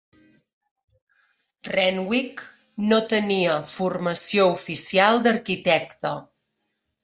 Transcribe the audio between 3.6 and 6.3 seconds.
formació oficial d'arquitecte.